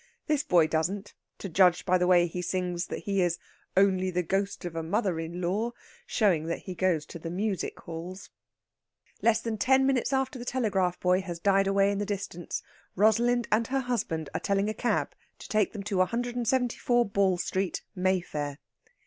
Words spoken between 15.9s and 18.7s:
174, Ball Street, Mayfair.